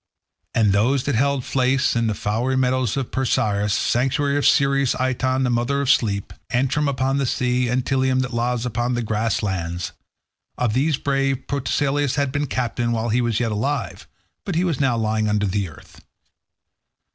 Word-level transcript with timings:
And 0.55 0.71
those 0.71 1.03
that 1.03 1.13
held 1.13 1.43
Phylace 1.43 1.95
and 1.95 2.09
the 2.09 2.15
flowery 2.15 2.57
meadows 2.57 2.97
of 2.97 3.11
Pyrasus, 3.11 3.73
sanctuary 3.77 4.35
of 4.35 4.47
Ceres; 4.47 4.95
Iton, 4.95 5.43
the 5.43 5.51
mother 5.51 5.79
of 5.79 5.89
sheep; 5.89 6.33
Antrum 6.49 6.87
upon 6.89 7.17
the 7.19 7.27
sea, 7.27 7.67
and 7.67 7.85
Pteleum 7.85 8.21
that 8.21 8.33
lies 8.33 8.65
upon 8.65 8.95
the 8.95 9.03
grass 9.03 9.43
lands. 9.43 9.91
Of 10.57 10.73
these 10.73 10.97
brave 10.97 11.45
Protesilaus 11.45 12.15
had 12.15 12.31
been 12.31 12.47
captain 12.47 12.91
while 12.93 13.09
he 13.09 13.21
was 13.21 13.39
yet 13.39 13.51
alive, 13.51 14.07
but 14.43 14.55
he 14.55 14.63
was 14.63 14.79
now 14.79 14.97
lying 14.97 15.29
under 15.29 15.45
the 15.45 15.69
earth. 15.69 16.01